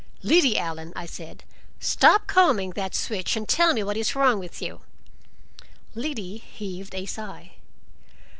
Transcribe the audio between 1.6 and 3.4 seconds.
"stop combing that switch